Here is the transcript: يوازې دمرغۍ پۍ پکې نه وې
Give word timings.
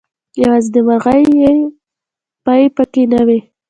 يوازې 0.41 0.69
دمرغۍ 0.73 1.23
پۍ 2.45 2.63
پکې 2.75 3.03
نه 3.11 3.21
وې 3.27 3.39